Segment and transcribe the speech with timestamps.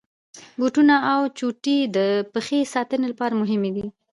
[0.59, 1.97] بوټونه او چوټي د
[2.33, 3.85] پښې ساتني لپاره مهمي دي.